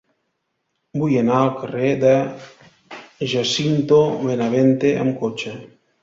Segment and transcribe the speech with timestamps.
[1.01, 2.13] Vull anar al carrer de
[3.33, 5.53] Jacinto Benavente amb cotxe.